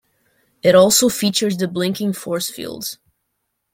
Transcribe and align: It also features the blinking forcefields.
It 0.63 0.73
also 0.73 1.09
features 1.09 1.57
the 1.57 1.67
blinking 1.67 2.13
forcefields. 2.13 2.97